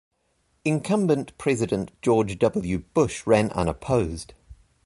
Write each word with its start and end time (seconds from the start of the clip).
Incumbent 0.65 1.37
President 1.37 1.91
George 2.01 2.39
W. 2.39 2.79
Bush 2.79 3.27
ran 3.27 3.51
unopposed. 3.51 4.33